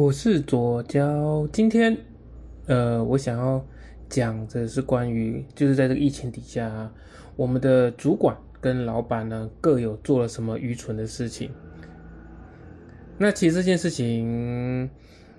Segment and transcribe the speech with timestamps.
[0.00, 1.94] 我是左交，今天，
[2.64, 3.62] 呃，我想要
[4.08, 6.90] 讲的是关于，就是在这个疫情底下，
[7.36, 11.50] 我们的主管跟老板呢各有做了什么愚蠢的事情。
[13.18, 14.88] 那其实这件事情，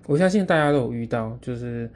[0.06, 1.90] 我相信大家都有遇到，就是，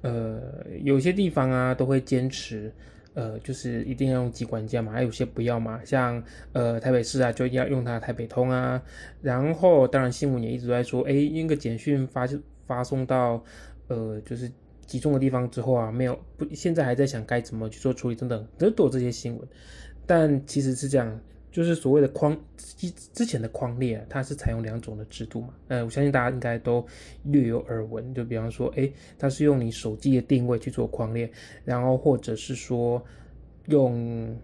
[0.00, 0.40] 呃，
[0.82, 2.72] 有些地方啊都会坚持。
[3.18, 6.22] 呃，就是一定要用机管家嘛，还有些不要嘛，像
[6.52, 8.80] 呃台北市啊，就要用它台北通啊。
[9.20, 12.28] 然后当然新闻也一直在说，哎，那个简讯发
[12.64, 13.42] 发送到
[13.88, 14.48] 呃就是
[14.86, 19.48] 集中的地方之后啊，没有不，现在还在想该怎么去做处理等等，都有这些新闻。
[20.06, 25.54] 但其实是这样，就是所谓的框之之前的框列，它是采用两种的制度嘛。
[25.68, 26.86] 呃，我相信大家应该都
[27.24, 31.30] 略有耳闻，就比方说，哎，它是用你手机的定位去做框列，
[31.64, 33.02] 然后或者是说。
[33.68, 34.34] 用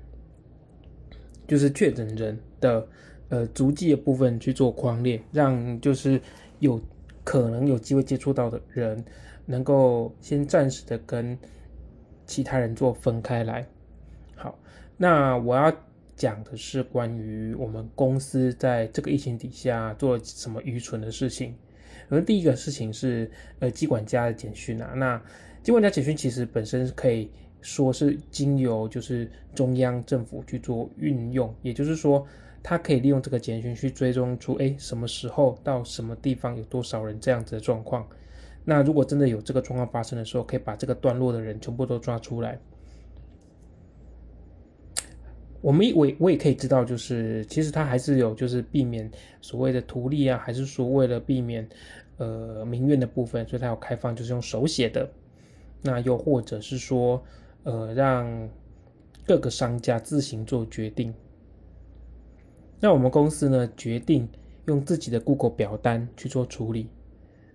[1.48, 2.86] 就是确诊人的
[3.30, 6.20] 呃足迹的部分去做框列，让就是
[6.58, 6.78] 有
[7.24, 9.02] 可能有机会接触到的人，
[9.46, 11.39] 能够先暂时的跟
[12.27, 13.66] 其他人做分开来。
[14.36, 14.58] 好，
[14.98, 15.72] 那我要
[16.17, 21.55] 讲的是关于我们公司在这个疫情底下做了什么愚蠢的事情。
[22.09, 25.23] 而第一个事情是呃机管家的简讯啊，那
[25.62, 27.31] 机管家简讯其实本身可以。
[27.67, 32.23] 说是经由就是中央政府去做运用，也就是说，
[32.62, 38.07] 它可以利用这个简讯去追踪出，哎，什么时候到什么地方有多少人这样子的状况。
[38.67, 42.59] 那如果真的有这个状况发生的时候，可以把这个段落的人全部都抓出来。
[45.65, 51.67] 我们我我也可以知道，就是其实它还是有就是避免所谓的图利啊，还是说为了避免
[52.19, 55.09] 呃民怨的部分，所以它要开放就是用手写的。
[55.81, 57.23] 那又或者是说。
[57.67, 58.47] 呃，让
[59.27, 61.15] 各个商家自行做决定。
[62.79, 64.29] 那我们公司呢，决定
[64.67, 66.89] 用自己的 Google 表单去做处理。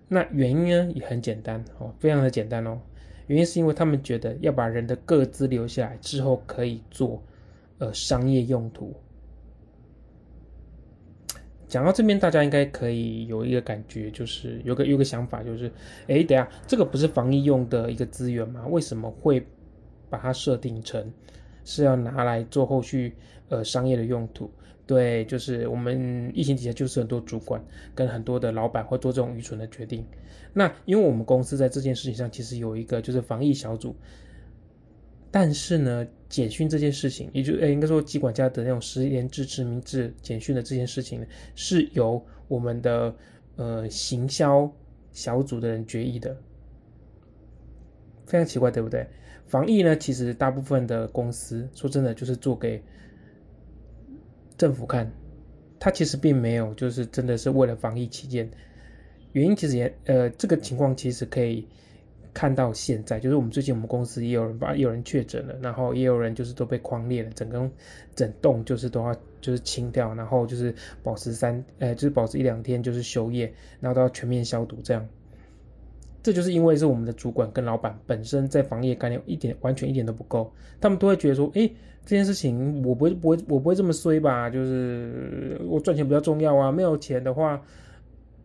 [0.08, 2.80] 那原因呢，也很简单哦，非常的简单哦。
[3.28, 7.22] 原因是因为他们觉得要把人的个资留下来之后，可以做
[7.80, 8.94] 呃商业用途。
[11.66, 15.68] 讲到这边，大家应该可以有一个感觉，就是有个有个想法，就是，
[16.06, 18.64] 哎，等下这个不是防疫用的一个资源吗？
[18.68, 19.44] 为什么会？
[20.10, 21.08] 把它设定成
[21.64, 23.14] 是要拿来做后续
[23.48, 24.50] 呃商业的用途，
[24.84, 27.64] 对，就是我们疫情底下就是很多主管
[27.94, 30.04] 跟很多的老板会做这种愚蠢的决定。
[30.52, 33.94] 那因为我们公司在这件事情上其实有一个就是防疫小组，
[35.30, 43.14] 但是呢，简讯这件事情，也就诶应该说机管家的那种实联制实名制简讯的这件事情呢，是由我们的
[43.56, 44.70] 呃行销
[45.12, 46.36] 小组的人决议的。
[48.26, 49.06] 非常奇怪，对不对？
[49.46, 52.80] 防疫呢，其实大部分的公司说真的，就是做给
[54.56, 55.10] 政府看，
[55.80, 58.48] 它其实并没有就是真的是为了防疫期间。
[59.32, 61.66] 原因其实也呃，这个情况其实可以
[62.32, 67.68] 看到现在，就是我们最近我们公司也有人把有人确诊了，然后也有人就是都被框裂了，整个
[68.14, 75.06] 整栋就是都要就是清掉，然后就是保持三呃就是保持一两天就是休业，然后都要全面消毒这样。
[76.22, 81.70] 这就是因为是我们的主管跟老板本身在防疫概念一点完全一点都不够，他们都会觉得说，哎，
[82.04, 84.50] 这件事情我不会不会我不会这么衰吧？
[84.50, 87.62] 就是我赚钱比较重要啊，没有钱的话，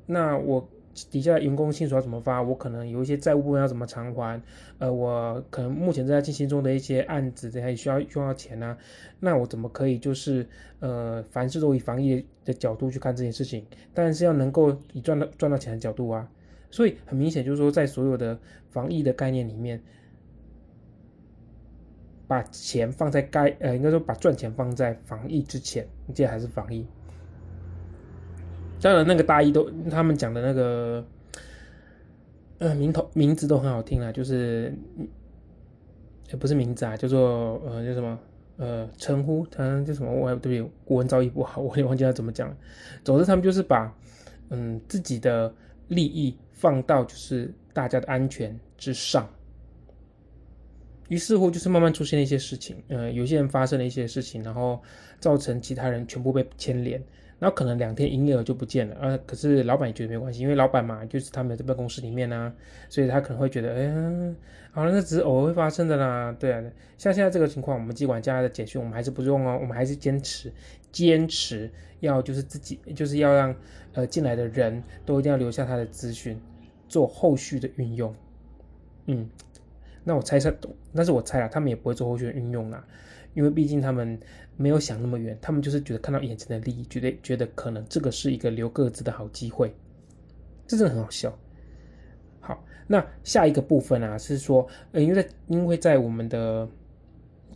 [0.06, 0.66] 那我
[1.12, 2.42] 底下员工薪水要怎么发？
[2.42, 4.42] 我可能有一些债务部分要怎么偿还？
[4.78, 8.78] 呃，我可能目前正在进行中的一些案子，这些需要用到钱呢？
[9.20, 10.48] 那我怎么可以就是
[10.80, 13.66] 呃，凡事都以防疫的角度去看这件事情？
[13.94, 16.30] 但是要能够以赚到赚到钱的角度啊。
[16.72, 18.38] 所以很明显，就是说，在所有的
[18.70, 19.82] 防疫的概念里面，
[22.28, 26.86] 把钱放在该呃，应该说把赚钱放在防疫之前，这还是防疫。
[28.86, 31.04] 当然，那个大一都他们讲的那个，
[32.60, 34.72] 呃，名头名字都很好听啊，就是，
[36.30, 38.20] 也不是名字啊，叫做呃叫什么
[38.58, 40.12] 呃称呼，他叫什么？
[40.14, 42.56] 我对不起，国文造诣不好， 我也忘记他怎么讲了。
[43.04, 43.92] 总之，他们就是把
[44.50, 45.52] 嗯自己的。
[45.88, 49.30] 利益放到就是大家的安全之上，
[51.10, 54.82] 于是乎就是慢慢出现了一些事情，呃，有些人发生了一些事情，然后
[55.20, 57.00] 造成其他人全部被牵连，
[57.40, 62.54] 然后可能两天营业额就不见了，呃，可是老板也觉得没关系，因为老板嘛，就是他们在办公室里面呢，
[62.90, 64.36] 所以他可能会觉得，哎，
[64.72, 66.64] 好了，那只是偶尔会发生的啦，对啊，
[66.98, 70.52] 像现在这个情况，我们机管家的简讯我们还是不用哦，我们还是坚持
[70.92, 73.56] 坚持要就是自己就是要让。
[73.98, 76.38] 呃，进来的人都一定要留下他的资讯，
[76.90, 78.14] 做后续的运用。
[79.06, 79.30] 嗯，
[80.04, 80.54] 那我猜测，
[80.94, 82.86] 但是我猜啊，他们也不会做后续的运用啦，
[83.36, 84.20] 因为毕竟他们
[84.58, 89.74] 没有想那么远，他们就是觉得看到眼前的利益，觉得觉得可能这个是一个留个资的好机会，
[90.66, 91.38] 这真的很好笑。
[92.40, 96.68] 好那下一个部分啊，是说，呃，因为在因为在我们的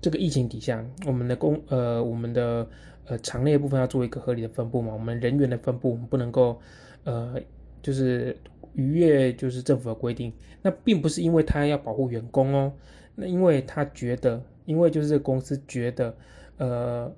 [0.02, 2.68] 这个疫情底下，我们的工呃我们的
[3.06, 6.60] 呃场内部分要做一个合理的分布嘛，我们人员的分布我们不能够
[7.04, 7.36] 呃
[7.82, 8.36] 就是
[8.74, 12.74] 逾越就是政府的规定，那并不是因为他要保护员工哦，
[13.16, 16.16] 那因为他觉得，因为就是公司觉得
[16.60, 17.12] 呃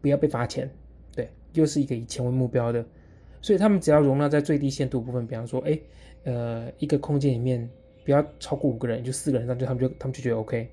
[0.00, 0.68] 不要被罚钱，
[1.14, 2.84] 对，又是一个以钱为目标的，
[3.40, 5.78] 所以他们只要容纳在最低限度部分，比方说，哎，
[6.24, 7.70] 呃一个空间里面
[8.04, 10.68] 不要超过五个人，就四个人，那就他们就他们就觉得 OK。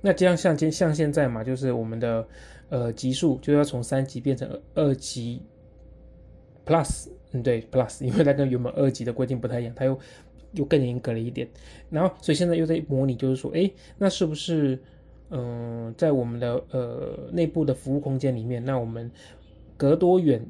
[0.00, 2.28] 那这样像今像现在嘛，就是我们的
[2.68, 5.40] 呃级数就要从三级变成二级
[6.66, 9.98] plus，嗯对 plus，因为它跟原本二级的规定不太一样，它又
[10.52, 11.48] 又更严格了一点。
[11.88, 14.78] 然后所以现在又在模拟，就是说，哎，那是不是
[15.36, 19.10] 嗯在我们的呃内部的服务空间里面，那我们
[19.76, 20.46] 隔多远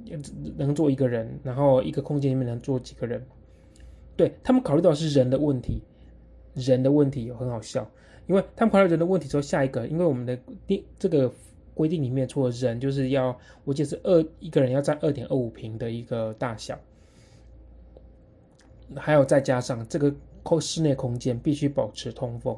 [0.58, 3.24] 能坐一个人，然后一个空间里面能坐几个人？
[4.14, 5.80] 对他们考虑到是人的问题，
[6.52, 7.90] 人的问题有很好笑。
[8.26, 11.32] 因为他们考虑人的问题之后，下一个，因为我们的定这个
[11.74, 13.34] 规定里面，除了人就是要，
[13.64, 16.78] 我记得是二一个人要占二点二五平的一个大小，
[18.96, 22.56] 还有再加上这个空室内空间必须保持通风。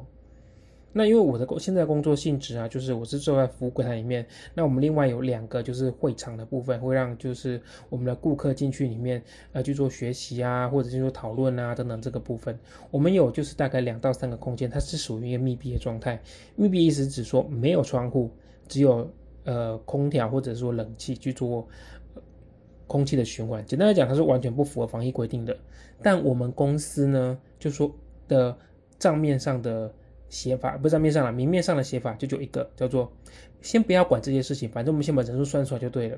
[0.97, 4.25] 那因为我的工现在工作性质啊，就是我是坐在服务柜台里面。
[4.55, 9.21] 那我们另外有两个就是会场的部分，会让就是我们的顾客进去里面
[9.51, 12.57] 呃去做学习啊，或者是做讨论啊等等这个部分。
[12.89, 16.19] 我们有就是大概两到三个空间，它是属于一个密闭的状态。
[16.55, 18.31] 密闭意思指说没有窗户，
[18.67, 19.07] 只有
[19.43, 21.67] 呃空调或者说冷气去做
[22.87, 23.63] 空气的循环。
[23.67, 25.55] 简单来讲，它是完全不符合防疫规定的。
[26.01, 27.95] 但我们公司呢，就说
[28.27, 28.57] 的
[28.97, 29.93] 账面上的。
[30.29, 33.11] 写法不是账面上了，明面上的写法就就一个叫做，
[33.61, 36.17] 先不要管这些事情，反正我们先把人数算出来就对了。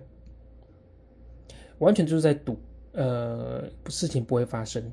[1.78, 2.60] 完全就是在赌，
[2.92, 4.92] 呃，事情不会发生，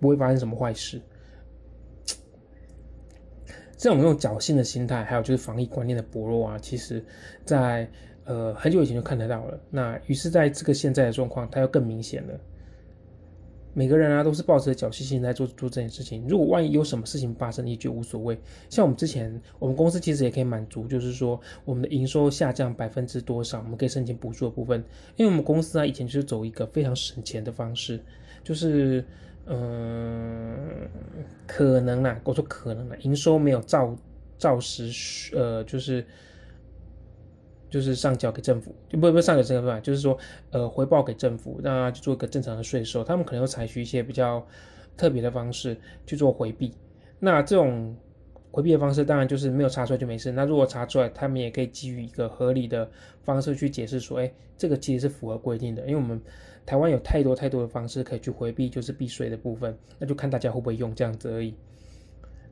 [0.00, 1.00] 不会发生什么坏事。
[3.76, 7.04] 这种用侥幸的心态，还有就是防疫观念的薄弱啊，其实，
[7.44, 7.90] 在
[8.24, 9.58] 呃很久以前就看得到了。
[9.70, 12.38] 那于是在这个现在的状况，它又更明显了。
[13.74, 16.24] 每个人啊都是抱着侥幸心在做做这件事情。
[16.28, 18.38] 如果万一有什么事情发生，也就无所谓。
[18.68, 24.84] 像我们之前，我们公司其实也可以满足，就是说我们的营收下降百分之多少，我们可以申请补助的部分。
[25.16, 28.00] 因为我们公司啊以前就是走一个非常省钱的方式，
[28.44, 29.04] 就是
[29.46, 30.88] 嗯，
[31.46, 33.96] 可能啦，我说可能啦，营收没有照
[34.38, 34.90] 照实，
[35.34, 36.04] 呃，就是。
[37.72, 40.16] 就是上交给政府，就不不上交政府就是说，
[40.50, 43.02] 呃，回报给政府，让他去做一个正常的税收。
[43.02, 44.46] 他们可能会采取一些比较
[44.94, 45.74] 特别的方式
[46.06, 46.74] 去做回避。
[47.18, 47.96] 那这种
[48.50, 50.30] 回避的方式，当然就是没有查出来就没事。
[50.30, 52.86] 那如果查出来，他们也可以基于一个合理的
[53.22, 55.80] 方式去解释说，哎，这个其实是符合规定的。
[55.86, 56.20] 因为我们
[56.66, 61.54] 台湾有太多太多的方式可以去回避，就是避税的部分，那就看大家会不会用这样子而已。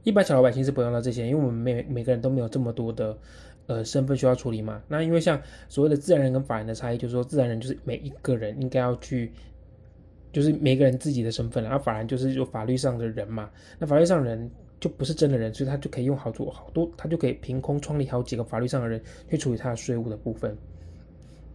[0.02, 3.14] 一般小老百姓是不用到这些，因为我们每每个人都没有这么多的。
[3.70, 4.82] 呃，身份需要处理嘛？
[4.88, 9.30] 那因为像所谓的自然人跟法人的差异，就是说自然人就是每一个人应该要去，
[10.32, 13.48] 就是每个人自己的身份，然后法人就是有法律上的人嘛。
[13.78, 14.50] 那法律上人
[14.80, 19.00] 就不是真的人，所以他就可以用好多好多，他就可以凭空创立好几个法律上的人
[19.30, 20.52] 去处理他的税务的部分。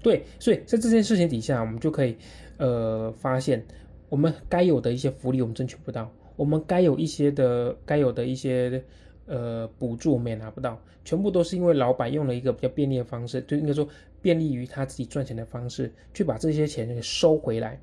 [0.01, 2.15] 对，所以在这件事情底下，我们就可以
[2.59, 3.61] 呃发现，
[4.07, 8.81] 我们该有的一些福利我们争取不到，我们该有一些的该有的一些。
[9.27, 13.87] 呃，补助我们也拿不到，全部都是因为老板用了一个比较便利的方式，就应该说
[14.21, 17.79] 便利于他自己赚钱的方式，去把这些钱给收回来。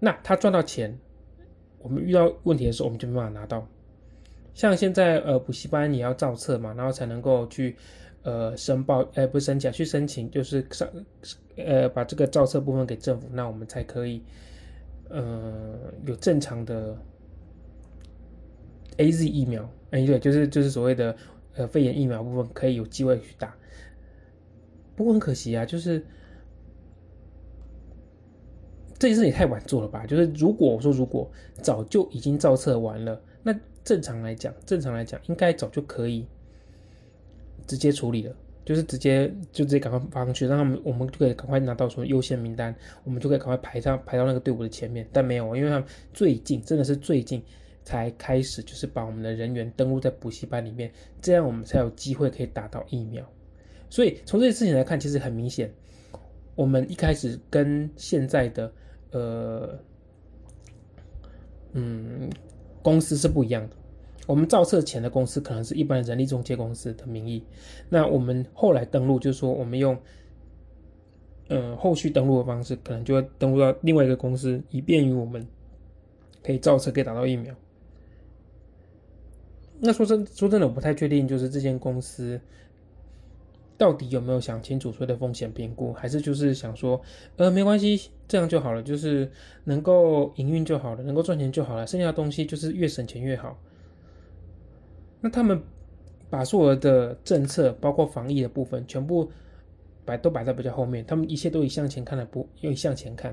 [0.00, 0.98] 那他赚到钱，
[1.78, 3.66] 我们遇到问题的时候，我们就没办法拿到。
[4.54, 7.76] 像现在呃，补习班也要造册嘛，然后才能够去
[8.22, 10.88] 呃申报，呃不是申请，去申请就是上
[11.56, 14.22] 呃把这个造册部分给政府，那我们才可以
[15.10, 16.96] 呃有正常的。
[19.00, 21.16] A Z 疫苗，哎，对，就是就是所谓的
[21.54, 23.56] 呃肺炎疫苗部分可以有机会去打，
[24.94, 26.04] 不过很可惜啊，就是
[28.98, 30.04] 这件事也太晚做了吧？
[30.04, 31.30] 就是如果我说如果
[31.62, 36.26] 早就已经造册完了，那正常来讲，正常来讲应该早就可以
[37.66, 47.42] 直接处理了，就是直接就直接赶快发上去，让他们我们就可以赶快拿到什么优先名单，我们就可以赶快排上排到那个队伍的前面，但没有，因为他们最近真的是最近。
[47.88, 50.92] 才开始就是把我们的人员登录在补习班里面，
[51.22, 53.26] 这样我们才有机会可以打到疫苗。
[53.88, 55.72] 所以从这些事情来看，其实很明显，
[56.54, 58.70] 我们一开始跟现在的
[59.12, 59.78] 呃
[61.72, 62.28] 嗯
[62.82, 63.76] 公司是不一样的。
[64.26, 67.42] 我们造册前的公司可能是一般人力中介公司的名义，
[67.88, 69.98] 那我们后来登录就是说我们用
[71.48, 75.46] 呃，后续登录的方式可能就会登录到另外一个公司，以便于我们
[76.42, 77.54] 可以造车，可以打到疫苗。
[79.80, 82.40] 那说真说真的，我不太确定，就是这间公司
[83.76, 87.00] 到底有没有想清楚所谓的风险评估，还是就是想说，
[87.36, 89.30] 呃，没关系，这样就好了，就是
[89.62, 93.56] 能够营运就好了，能够赚钱就好了，剩下的东西就是越省钱越好。
[95.20, 95.62] 那他们
[96.28, 99.30] 把所有的政策，包括防疫的部分，全部
[100.04, 103.32] 摆都摆在比较后面，他们一切都以向前看的，不用向前看，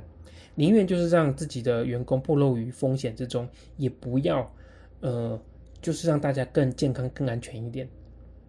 [0.54, 4.54] 宁愿就是让自己的员工暴露于风险之中，也不要，
[5.00, 5.42] 呃。
[5.86, 7.88] 就是让大家更健康、更安全一点，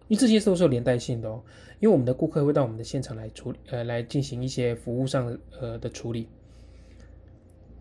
[0.07, 1.43] 因为这些都是有连带性的哦。
[1.79, 6.27] 因为我们的顾客会到我们的现场来处理，呃，来进行一些服务上呃的处理，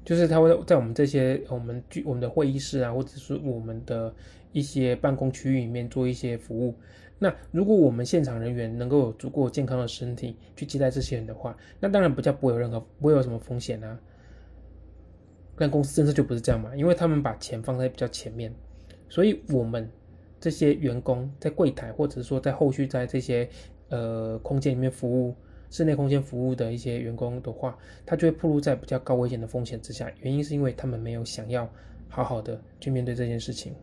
[0.04, 4.14] 就是他会在我们这些我们聚我们的会议室啊，或者是我们的
[4.52, 6.74] 一些办公区域里面做一些服务。
[7.18, 13.98] 那如果我们现场人员能够有足够健康的身体去接待这些人的话，那当然不叫不会有任何不会有什么风险啊。
[15.56, 18.54] 但公司政策就不是这样嘛，因为他们把钱放在比较前面。
[19.08, 19.88] 所以，我们
[20.40, 23.48] 这些员工在柜台，或者说在后续在这些
[23.88, 25.34] 呃空间里面服务、
[25.70, 30.12] 室内空间服务的一些员工的话，他就会暴露在比较高危险的风险之下。
[30.20, 31.68] 原因是因为他们没有想要
[32.08, 33.74] 好好的去面对这件事情。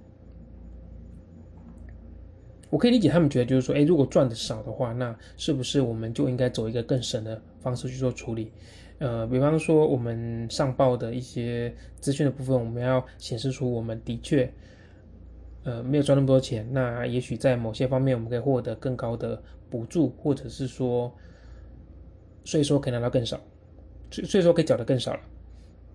[2.70, 8.52] 我可以理解他们觉得，就是说，哎，如果赚的少的话，那是不是我们就应该走一个更省的方式去做处理？
[9.00, 14.52] 呃，比方说我们上报的一些资讯的部分，我们要显示出我们的确。
[15.64, 21.14] 呃，没有赚那么多钱，那也许在某些方面我们可以获得更高的补助，或者是说
[22.44, 23.40] 税收可以拿到更少，
[24.12, 25.22] 税税收可以缴得更少了。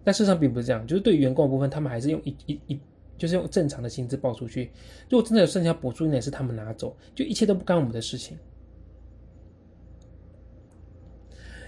[0.04, 2.80] 但事实上并不是这样，就是对于员工的部分，他们还是用一一一，
[3.18, 4.70] 就是用正常的薪资报出去。
[5.10, 8.38] 如果真的有剩下补助，那也是他们拿走，就一切都不干我们的事情。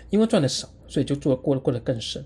[0.08, 2.24] 因为赚的少，所以就做过得过得更省。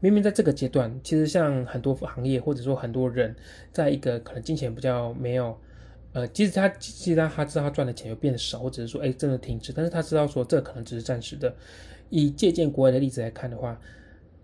[0.00, 3.34] 明明在这个阶段，其实像很多行业或者说很多人，
[3.72, 5.58] 在一个可能金钱比较没有，
[6.12, 11.52] 呃，即使他即使他知道他赚的钱又变少，或者是说哎真的停止，但是他知道说这可能只是暂时的。
[12.10, 13.78] 以借鉴国外的例子来看的话，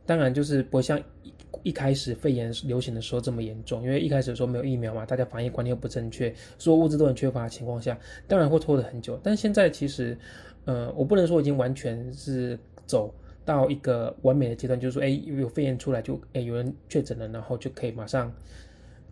[0.04, 1.32] 当然就是不会像一
[1.62, 9.18] 一开始肺炎流行的时候这么严重，因为一开始的时候没有疫苗嘛，大家防疫观念又不正确，所有物资都很缺乏的情况下，当然会拖得很久。
[9.22, 10.18] 但现在其实，
[10.64, 13.14] 呃，我不能说已经完全是走。
[13.44, 18.32] 到一个完美的阶段，就是说，哎，有肺炎出来，就哎有人确诊了，然后就可以马上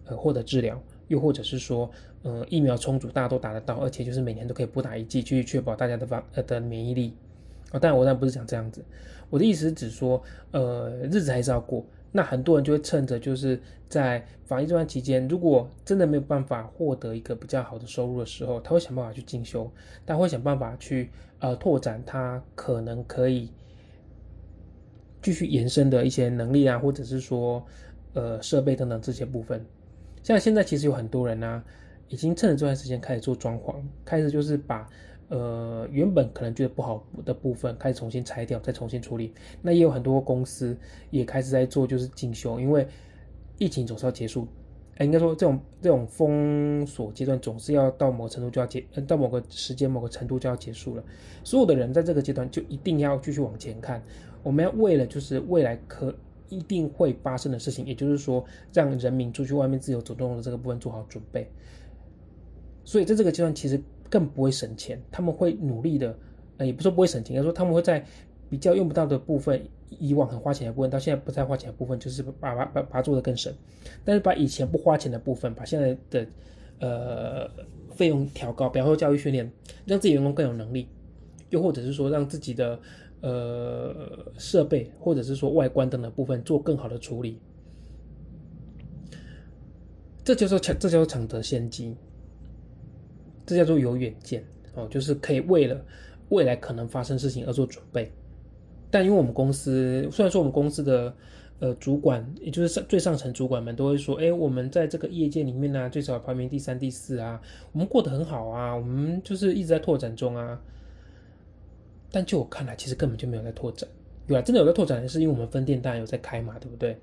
[0.07, 1.91] 呃获得治疗，又或者是说，
[2.23, 7.15] 呃，疫苗充足，大家都打得到，而且就是每年都可以补打一剂，去确保大家的防呃的免疫力。
[7.71, 8.85] 啊，当然我当然不是讲这样子，
[9.31, 11.85] 我的意思是指说，呃，日子还是要过。
[12.15, 13.59] 那很多人就会趁着就是
[13.89, 19.71] 在防疫这段期间，如果真的没有办法获得一个比较好的收入的时候，他会想办法去进修，
[20.05, 23.51] 他会想办法去呃拓展他可能可以。
[25.23, 27.65] 继续延伸的一些能力啊，或者是说，
[28.13, 29.65] 呃，设备等等这些部分，
[30.23, 31.63] 像现在其实有很多人呢，
[32.09, 34.87] 已经趁着这段时间开始做装潢，开始就是把，
[35.29, 39.33] 呃，原本可能觉得不好的部分开始重新拆掉，再重新处理。
[39.63, 40.77] 那也有很多公司
[41.11, 42.87] 也开始在做，就是进修，因为
[43.59, 44.49] 疫情总是要结束，
[45.05, 51.03] 应该说这种这种封锁阶段总是要到某程度就要结，到某个时间某个程度就要结束了。
[51.45, 54.03] 所有的人在这个阶段就一定要继续往前看。
[54.43, 56.15] 我们要为了就是未来可
[56.49, 61.49] 一定会发生的事情，也就是说让人民出去外面自由走动的这个部分做好准备。
[62.85, 63.81] 所以在这个阶段其实
[64.11, 66.19] 更不会省钱，他们会努力的，
[66.59, 68.05] 呃，也不说不会省钱，应该说他们会在
[68.53, 73.51] 比较用不到的部分，以往很花钱的部分，到现在不再花钱的部分，就是把把把把它做的更省。
[74.05, 76.27] 但是把以前不花钱的部分，把现在的
[76.79, 77.51] 呃
[77.95, 79.51] 费用调高，比方说教育训练，
[79.87, 80.87] 让自己员工更有能力，
[81.49, 82.79] 又或者是说让自己的。
[83.25, 83.95] 呃，
[84.37, 87.39] 设备或者是说外观等等部分做更好的处理，
[90.25, 91.97] 这就是抢，这叫做抢得先机，
[93.47, 94.43] 这叫做有远见
[94.75, 95.81] 哦，就是可以为了
[96.31, 98.11] 未来可能发生事情而做准备。
[98.93, 101.13] 但因为我们公司，虽然说我们公司的
[101.61, 107.41] 呃主管，也就是上最上层主管们都会说，哎，我们在这个业界里面呢，最少排名第三、第四啊，
[107.73, 110.61] 我们过得很好啊，我们就是一直在拓展中啊。
[112.11, 113.89] 但就我看来，其实根本就没有在拓展。
[114.27, 116.97] 有啊，真的有在拓展，是因为我们分店当然有在开嘛，对不对？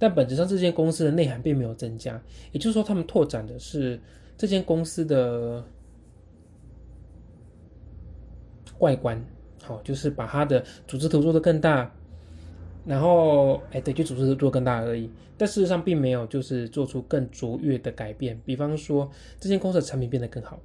[0.00, 2.20] 但本质上，这间公司的内涵并没有增加。
[2.50, 4.00] 也就是说，他们拓展的是
[4.36, 5.64] 这间公司的
[8.78, 9.24] 外观，
[9.68, 11.92] 好，就是把它的组织图做得更大，
[12.86, 15.10] 然后，哎，对，就组织图做更大而已。
[15.36, 18.40] 但事实上，并没有就是做出更卓越的改变。
[18.44, 20.58] 比方说，这间公司的产品变得更好。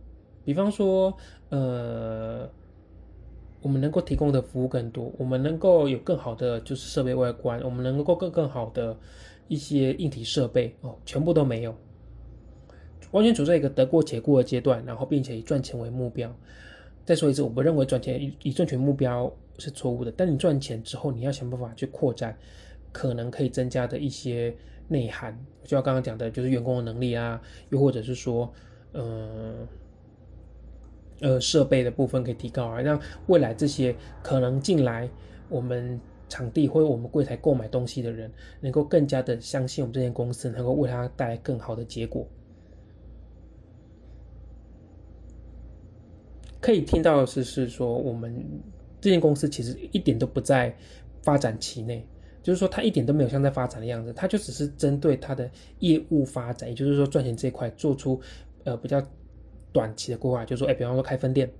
[0.45, 1.13] 比方说，
[1.50, 2.50] 呃。
[3.62, 8.93] 我们能够提供的服务更多，我们能够有更好的就是设备外观，我们能够更更好的
[9.48, 11.74] 一些硬体设备哦，全部都没有，
[13.12, 16.29] 完全处在一个得过且过的阶段，然后并且以赚钱为目标。
[17.05, 22.38] 再说一次，我不认为赚钱以赚钱目标是错误的，但你赚钱之后，你要想办法去扩展
[22.91, 24.55] 可能可以增加的一些
[24.88, 28.53] 内涵，就像刚刚讲的，就是员工的能力啊，又或者是说，
[28.93, 29.67] 嗯。
[31.19, 35.07] 呃，设备的部分可以提高啊，让未来这些可能进来
[35.48, 38.29] 我们场地或我们柜台购买东西的人，
[38.60, 42.27] 能够更加的相信我们这间公司，能够为他带来更好的结果。
[46.63, 48.34] 可以听到的是，是说我们
[49.01, 50.75] 这间公司其实一点都不在
[51.22, 52.08] 发展期内，
[52.41, 58.20] 就是说它一点都没有像在发展的样子，它就只是针对它的业务发展，也就是说赚钱这一块做出
[58.63, 59.00] 呃比较。
[59.74, 61.51] 短期的规划就是说，哎，比方说开分店，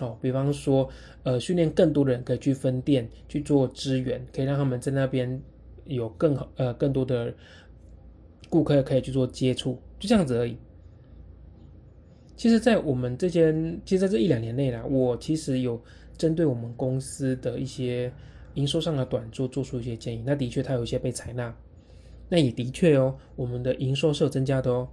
[0.00, 0.88] 哦，比方说，
[1.24, 5.38] 呃，训练更多的人可以去分店去做支援，可以让他们在那边
[5.84, 7.34] 有更好呃更多的
[8.48, 10.56] 顾客可以去做接触，就这样子而已。
[12.40, 15.78] 其实，在我们这间，其实在这一两年内呢，我其实有
[16.16, 18.10] 针对我们公司的一些
[18.54, 20.22] 营收上的短做做出一些建议。
[20.24, 21.54] 那的确，它有一些被采纳，
[22.30, 24.88] 那也的确哦，我们的营收是有增加的哦。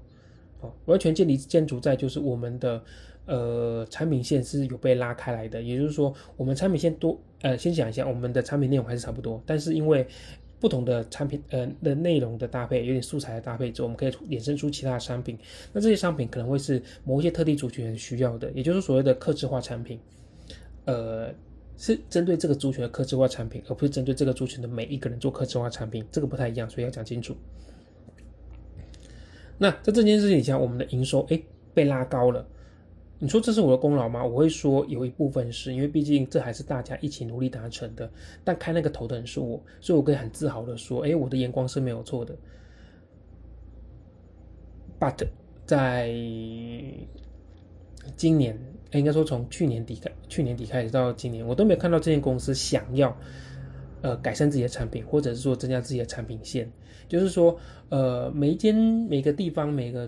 [0.59, 2.83] 哦，完全建立建筑在就是我们的
[3.27, 10.05] 呃产品线是有被拉开来的，也就是说我们产品线多呃先讲一下我们的产品内容还是差不多，但是因为
[10.59, 15.37] 不同的产品呃的内容的搭配，有点素材的搭配之后，我们可以衍生出其他的商品。
[15.71, 19.99] 那这些商品可能会是某一些特定族群需要的，也就是所谓的客制化产品，
[20.85, 21.31] 呃
[21.77, 27.35] 是针对这个族群的客制化产品，而不是针对这个族群的每一个人做客制化产品，这个不太一样，所以要讲清楚。
[29.59, 31.39] 那在这件事情下，我们的营收哎
[31.73, 32.43] 被拉高了。
[33.19, 34.23] 你说这是我的功劳吗？
[34.23, 38.09] 我会说有一部分是因为毕竟这还是大家一起努力达成的。
[38.43, 42.35] 但开那个头的人是我，所以我可以很自豪的说，哎，我的眼光是没有错的。
[44.99, 45.27] But
[45.65, 46.09] 在
[48.15, 48.59] 今年，
[48.91, 53.15] 应该说从去年底开，去年底开始到今年，我都没有看到这间公司想要。
[54.03, 56.71] 呃，改善自己的产品，或者是说增加自己的产品线，
[57.09, 57.57] 就是说，
[57.89, 60.07] 呃，每一间、每个地方、每个，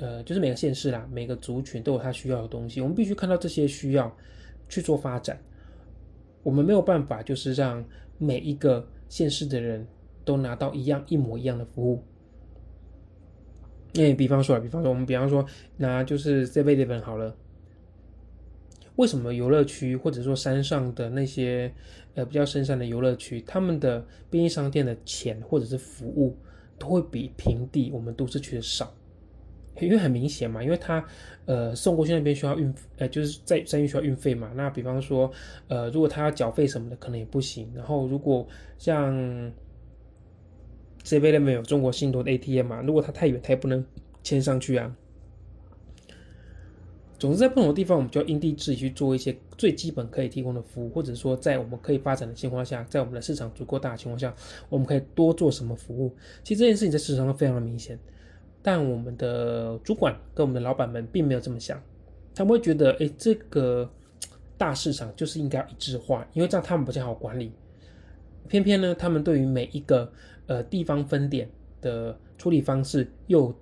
[0.00, 4.10] 呃，就是每个县市啦，每个族群都有它需要的东西，我们必须看到这些需要
[4.66, 5.38] 去做发展。
[6.42, 7.84] 我们没有办法，就是让
[8.16, 9.86] 每一个县市的人
[10.24, 12.02] 都拿到一样一模一样的服务。
[13.92, 15.44] 因为，比方说啊，比方说，我们比方说
[15.76, 17.36] 拿就是 C V 这边好了。
[18.96, 21.70] 为什么游乐区或者说山上的那些
[22.14, 26.34] 呃比较深山的游乐区，他们的便利商店的钱或者是服务
[26.78, 28.90] 都会比平地我们都市区的少？
[29.78, 31.04] 因为很明显嘛，因为他
[31.46, 34.50] 呃送过去那边需要运呃就是在山域需要运费嘛。
[34.54, 35.30] 那比方说
[35.68, 37.70] 呃如果他要缴费什么的，可能也不行。
[37.74, 38.46] 然后如果
[38.78, 39.52] 像
[41.02, 43.84] 这边那边有中国信托的 ATM 嘛，如果他太远，他也不能
[44.22, 44.94] 签上去啊。
[47.18, 54.34] 总之，在不同的地方，我们就要因地制宜去做一些最基本可以提供的服务，或者说在我们可以发展的情况下，在我们的市场足够大的情况下，
[54.70, 56.14] 我们可以多做什么服务。
[56.42, 57.98] 其实这件事情在市场上非常的明显，
[58.62, 61.82] 但我们的主管跟我们的老板们并没有这么想，
[62.34, 63.90] 他们会觉得，哎，这个
[64.56, 67.52] 大市场就是应该要一致化，因为这样他们比较好管理。
[68.48, 70.10] 偏偏呢，他们对于每一个
[70.46, 71.48] 呃地方分点
[71.80, 73.54] 的处理方式又。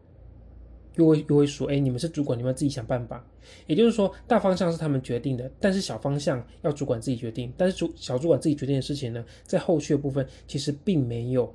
[0.96, 3.24] 又会又会说，哎，你们是主管，你们自己想办法。
[3.68, 7.52] 也就是说，大方向是他们决定的，但是小方向要主管自己决定。
[7.56, 11.54] 但是主小主管自己决定的事情呢，在后续的部分其实并没有，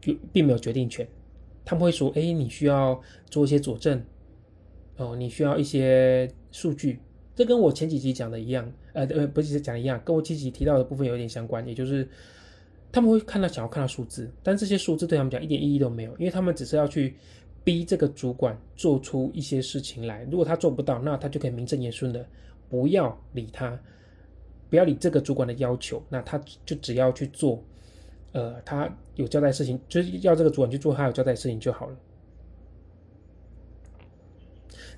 [0.00, 1.06] 就并没有决定权。
[1.66, 2.98] 他们会说，哎，你需要
[3.28, 4.02] 做一些佐证，
[4.96, 6.98] 哦，你需要一些数据。
[7.34, 12.08] 这跟我前几集讲的一样，呃呃，不是讲的一样，跟我前几集提到的部分有点相关，也就是
[12.90, 17.14] 他们会看到想要看到数字，但这些数字对他们讲一点意义都没有，因为他们只是要去。
[17.64, 22.24] 逼这个主管做出一些事情来，如果他做不到，那他就可以名正言顺的
[22.68, 23.76] 不要理他，
[24.70, 27.60] 不要理这个主管的要求，那他就只要去做，
[28.36, 31.96] 呃，他有交代事情，就是要这个主管去做他有交代事情就好了。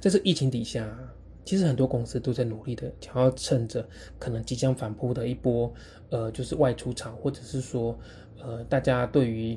[0.01, 0.99] 在这疫情底下，
[1.45, 5.73] 其实很多公司都在努力的，想要趁着可能即将反扑的一波，
[6.11, 7.97] 呃，就是外出场，或者是说，
[8.43, 9.57] 呃，大家对于。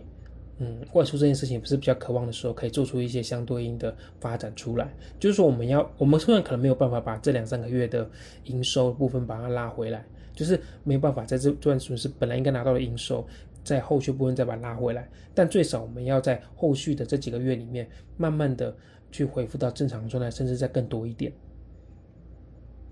[0.64, 4.94] 嗯，外出这件事情不是比较渴望的时候，可以做出一些相对应的发展出来。
[5.20, 8.08] 就是说，我们要，我们虽然可能没有办法把这两三个月的
[8.44, 13.26] 营收部分把它拉回来，就是没有办法在这段损失本来应该拿到的营收，
[13.64, 15.10] 在后续部分再把它拉回来。
[15.34, 18.76] 但最少我们要在后续的这几个月里面，慢慢的
[19.12, 21.32] 去恢复到正常状态，甚至再更多一点。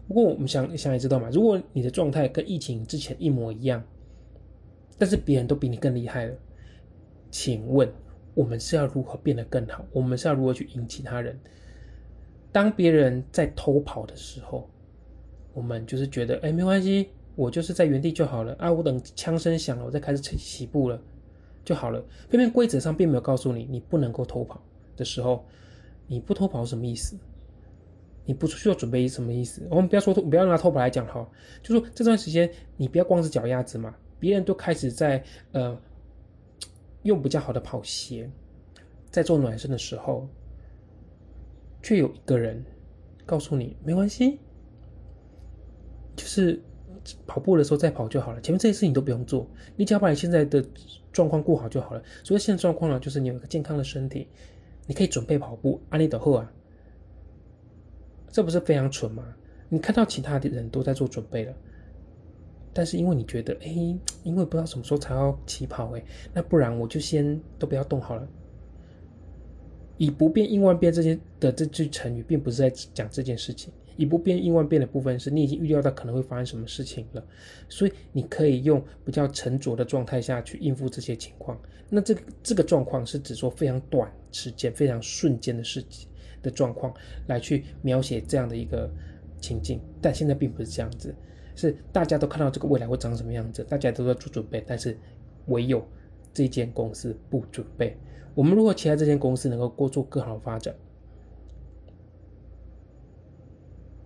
[0.08, 3.84] 不过我们想想也知道嘛，如果你的状态跟疫情之前一模一样，
[4.98, 6.36] 但是别人都比你更厉害了，
[7.30, 7.88] 请问
[8.34, 9.86] 我们是要如何变得更好？
[9.92, 11.40] 我们是要如何去赢其他人？
[12.52, 14.68] 当别人在偷跑的时候，
[15.54, 21.02] 我们就是觉得，哎，没关系，我就是在原地就好了啊，我等枪声响了，我再开始起起步了
[21.64, 22.04] 就好了。
[22.30, 24.62] 偏偏规则上并没有告诉你，你不能够偷跑
[24.98, 25.46] 的时候，
[26.06, 27.18] 你不偷跑什么意思？
[28.26, 29.66] 你不需要准备什么意思？
[29.70, 31.26] 我们不要说不要拿偷跑来讲哈，
[31.64, 35.24] 就说这段时间你不要光是脚丫子嘛，别人都开始在
[35.54, 35.80] 呃
[37.04, 38.30] 用比较好的跑鞋，
[39.10, 40.28] 在做暖身的时候。
[41.82, 42.62] 却有一个人
[43.26, 44.38] 告诉你没关系，
[46.18, 46.62] 就是
[47.28, 48.42] 跑步的时候再跑就好了。
[48.42, 50.64] 前面这些事情都不用做，你只要把你现在的
[51.12, 52.04] 状况过好就好了。
[52.24, 54.28] 所以现在状况呢，就是你有一个健康的身体，
[54.88, 55.82] 你可以准备跑步。
[55.90, 56.52] 阿里的后啊，
[58.32, 59.24] 这不是非常蠢吗？
[59.70, 61.54] 你看到其他的人都在做准备了，
[62.74, 63.68] 但是因为你觉得，哎，
[64.24, 68.28] 因为不知道什么时候才要起跑，哎，那不然我就先都不要动好了。
[69.98, 73.72] 以不变应万变这些的这句成语，并不是在讲这件事情。
[74.00, 77.22] 以不变应万变的部分是，你已经预料到可能会发生什么事情了，
[77.68, 81.60] 所以你可以用比较沉着的状态下去应付这些情况。
[81.90, 86.08] 那这个这个状况是指说非常短时间、非常瞬间的事情
[86.42, 86.94] 的状况
[87.28, 88.90] 来去描写这样的一个
[89.42, 89.82] 情境。
[90.02, 91.14] 但现在并不是这样子，
[91.54, 94.98] 是大家都看到这个未来会长什么样子，大家都在做准备，但是
[95.48, 95.86] 唯有
[96.34, 97.98] 这间公司不准备。
[98.34, 100.74] 我们如何期待这间公司能够过做更好的发展？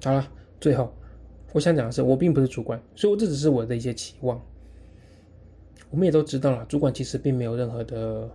[0.04, 0.28] 好了，
[0.60, 0.94] 最后
[1.54, 4.42] 我想讲的是，我并不是主管，所以我这只是我的一些期望。
[5.90, 8.30] 我们也都知道了，主管其实并没有任何的，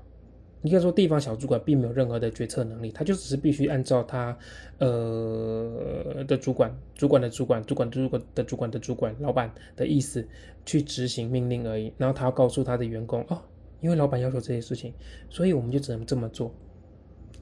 [0.62, 4.36] 应该说地方小主管并没有任何的决策能力，他就只是必须按照他
[4.78, 10.26] 呃的主管、主管的主管、主管主管的主管的主管、老板的意思
[10.64, 11.92] 去执行命令而已。
[11.98, 13.42] 然后他要告诉他的员工哦。
[13.80, 14.92] 因为老板要求这些事情，
[15.30, 16.52] 所以我们就只能这么做。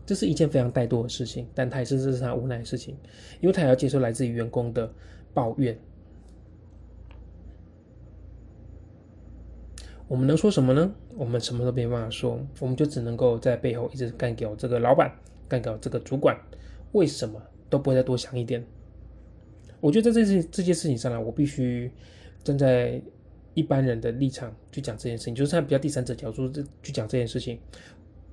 [0.07, 2.97] 这是一件非常怠惰的事情，但他也是这是他无奈的事情，
[3.41, 4.91] 因为他也要接受来自于员工的
[5.35, 5.77] 抱怨。
[10.07, 10.95] 我们能说什么呢？
[11.17, 15.13] 我们什么都没办法说，我们就只能够在背后一直干掉这个老板，
[15.49, 16.39] 干掉这个主管。
[16.93, 18.65] 为什么都不会再多想一点？
[19.81, 21.91] 我觉得在这件这件事情上呢，我必须
[22.45, 23.03] 站在。
[23.57, 26.47] 一般人的立场去讲这件事情，就是他比较第三者角度
[26.83, 27.59] 去讲这件事情。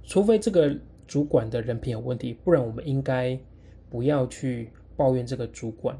[0.03, 0.77] 除非这个
[1.13, 3.39] 主管的人品有问题，不然我们应该
[3.87, 5.95] 不要去抱怨这个主管。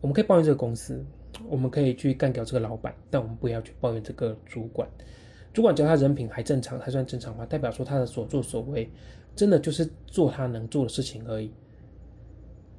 [0.00, 1.00] 我们可以抱怨这个公司，
[1.48, 4.88] 我们可以去干掉这个老板，但我们不要去抱怨这个主管。
[5.52, 8.90] 主管只要他人品还正常，还算正常话，代表说他的所作所为
[9.36, 11.48] 真的就是做他能做的事情而已。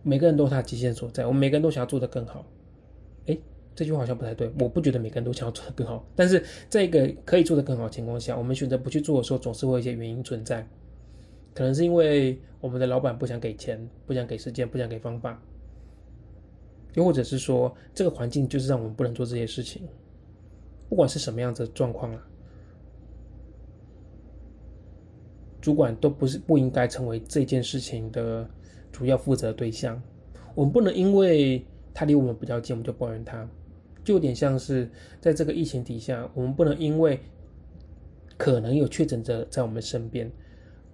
[0.01, 2.45] 每个人都有他极限所在，我们每个人都想要做得更好。
[3.75, 10.67] 这句话好像不太对，我不觉得每个人都想要做得更好，但是在一个可以做得更好的情况下，我们选择不去做的时候，总是会有一些原因存在，
[11.53, 15.41] 可能是因为我们的老板不想给钱，不想给时间，不想给方法，
[16.93, 19.81] 又或者是说这个环境就是让我们不能做这些事情，
[20.87, 22.27] 不管是什么样子的状况啊，
[25.59, 28.47] 主管都不是不应该成为这件事情的
[28.91, 29.99] 主要负责对象，
[30.53, 33.49] 我们不能因为他离我们比较近，我们就抱怨他。
[34.03, 34.89] 就有点像是
[35.21, 37.19] 在这个疫情底下，我们不能因为
[38.37, 40.29] 可能有确诊者在我们身边，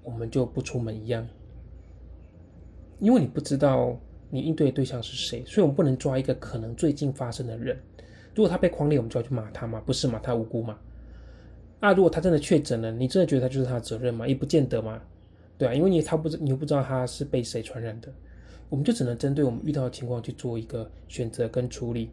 [0.04, 1.28] 我们就不出门一样。
[3.00, 3.98] 因为你不知道
[4.30, 7.78] 你应对的对象是谁，所以我们不能抓一个可能最近发生的人。
[8.36, 9.82] 如果他被框列，我们就要去骂他嘛？
[9.82, 10.20] 不是嘛？
[10.22, 10.78] 他无辜嘛？
[11.80, 14.28] 啊，如果他真的确诊了，你真的觉得他就是他的责任吗？
[14.28, 15.02] 也不见得嘛。
[15.58, 18.14] 对啊，因为你他不知你又不知道他是被谁传染的，
[18.70, 22.12] 我们就只能针对我们遇到的情况去做一个选择跟处理。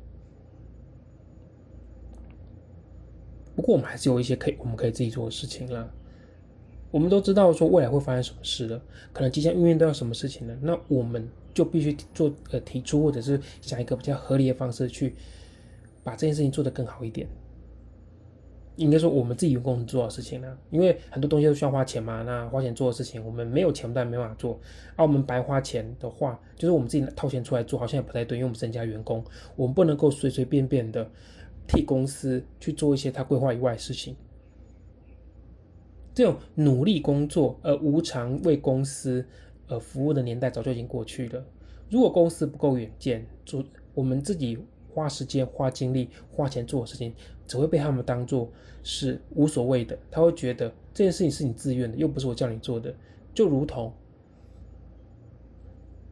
[3.56, 5.88] 不过我们还是有一些可以，我们可以自己做的事情啦。
[6.90, 8.80] 我们都知道说未来会发生什么事了，
[9.12, 10.56] 可能即将预到什么事情了？
[10.60, 15.14] 那我们就必须做呃提出，或者是想一个比较合理的方式去
[16.04, 17.26] 把这件事情做得更好一点。
[18.76, 22.22] 应该说我们自己员工能做的事情呢，因为很多东西都需要花钱嘛。
[22.22, 24.60] 那花钱做的事情，我们没有钱，但没办法做。
[24.96, 29.24] 而我们白花钱的话，就是我们自己掏钱出来做，好像也不太对，因为我们增加员工，
[29.56, 31.10] 我们不能够随随便便的。
[31.66, 34.16] 替公司去做一些他规划以外的事情，
[36.14, 39.26] 这种努力工作而无偿为公司
[39.68, 41.44] 而服务的年代早就已经过去了。
[41.90, 47.12] 如果公司不够远见，做我们自己花时间、花精力、花钱做的事情，
[47.46, 48.50] 只会被他们当做
[48.82, 49.98] 是无所谓的。
[50.10, 52.94] 他会觉得这件事情是你自愿的，又不是我叫你做的。
[53.34, 53.92] 就如同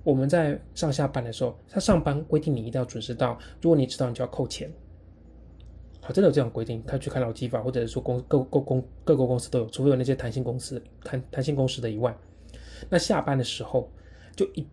[0.02, 4.70] 我们在上下班的时候，他上班规定你一定要准时到，如果你迟到，你就要扣钱。
[6.06, 12.14] 好，真的有这样规定，他去看劳基法，或者是说公各各公各个公司都有，除非有那些弹性公司、弹弹性公司的以外，
[12.90, 13.90] 那下班的时候
[14.36, 14.66] 就一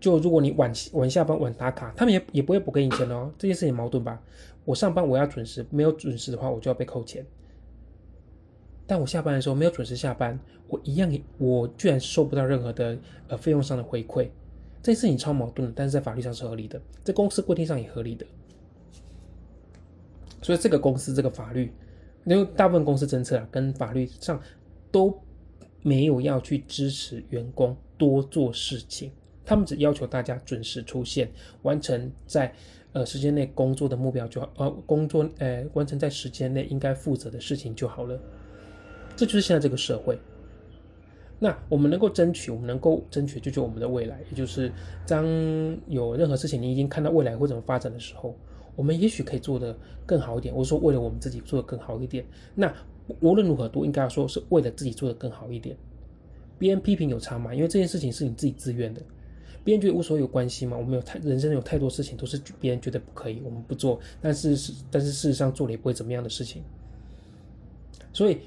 [0.00, 3.32] 就如果你晚晚下班晚打卡，他们也也不会补给你钱哦。
[3.38, 4.20] 这件事情矛盾吧？
[4.64, 7.24] 我上班我要准时，没有准时的话我就要被扣钱。
[8.84, 14.28] 但我下班的时候没有准时下班，我一样我居然收不到任何的呃费用上的回馈。
[14.82, 18.26] 这件事情超矛盾的，但是在法律上是合理的，在公司规定上也合理的。
[20.48, 21.70] 所以这个公司这个法律，
[22.24, 24.40] 因为大部分公司政策啊跟法律上
[24.90, 25.14] 都
[25.82, 29.12] 没有要去支持员工多做事情，
[29.44, 31.30] 他们只要求大家准时出现，
[31.60, 32.50] 完成在
[32.94, 38.18] 呃时间内工作的目标就好，呃工作呃完成在时间内应该负责的事情就好了。
[39.16, 40.18] 这就是现在这个社会。
[41.38, 44.72] 那我们能够争取，我们能够争取，就是我们的未来，也就是
[45.06, 45.26] 当
[45.88, 48.34] 有任何事情你已经看到未来会怎么发展的时候。
[48.78, 52.24] 我们也许可以做得更好一点，我说为了我们自己做得更好一点。
[52.54, 52.72] 那
[53.18, 55.76] 无论如何都应该说是为了自己做得更好一点。
[56.60, 57.52] 别人批评有差吗？
[57.52, 59.02] 因为这件事情是你自己自愿的，
[59.64, 60.76] 别人觉得无所谓有关系吗？
[60.76, 66.62] 我们有太人生有太多事情都是别人觉得不可以，我们不做，但是是但是事实上做了也不会怎么样的事情。
[68.12, 68.38] 所以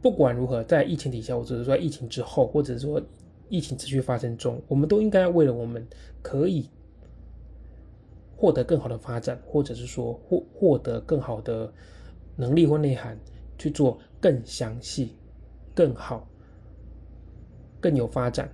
[0.00, 3.02] 不管如何，在疫情底下，或者是说疫情之后，或者说
[3.50, 5.86] 疫情持续发生中，我们都应该为了我们
[6.22, 6.70] 可以。
[8.44, 11.72] 获得更好的发展，或者是说获获得更好的
[12.36, 13.18] 能力或内涵，
[13.56, 15.16] 去做更详细、
[15.74, 16.28] 更好、
[17.80, 18.52] 更有发展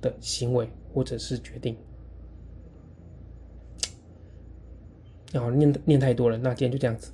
[0.00, 1.76] 的行为或者是决定。
[5.32, 7.10] 然后念念太多了，那今天就这样子。